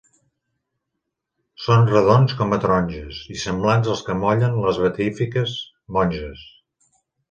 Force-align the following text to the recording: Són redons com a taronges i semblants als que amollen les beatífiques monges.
Són 1.65 1.85
redons 1.91 2.33
com 2.41 2.57
a 2.57 2.59
taronges 2.65 3.21
i 3.37 3.39
semblants 3.45 3.93
als 3.95 4.05
que 4.11 4.15
amollen 4.17 4.61
les 4.67 4.85
beatífiques 4.89 5.59
monges. 6.01 6.49